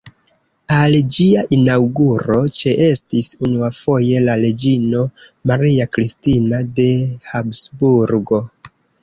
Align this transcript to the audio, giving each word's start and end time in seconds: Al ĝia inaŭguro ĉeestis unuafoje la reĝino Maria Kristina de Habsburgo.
Al 0.75 0.93
ĝia 1.17 1.41
inaŭguro 1.57 2.37
ĉeestis 2.59 3.29
unuafoje 3.49 4.23
la 4.25 4.39
reĝino 4.45 5.05
Maria 5.53 5.89
Kristina 5.99 6.65
de 6.81 6.89
Habsburgo. 7.35 8.43